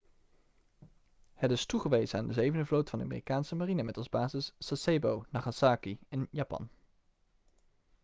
het 1.33 1.51
is 1.51 1.65
toegewezen 1.65 2.19
aan 2.19 2.27
de 2.27 2.33
zevende 2.33 2.65
vloot 2.65 2.89
van 2.89 2.99
de 2.99 3.05
amerikaanse 3.05 3.55
marine 3.55 3.83
met 3.83 3.97
als 3.97 4.09
basis 4.09 4.53
sasebo 4.59 5.25
nagasaki 5.29 5.99
in 6.09 6.27
japan 6.31 6.69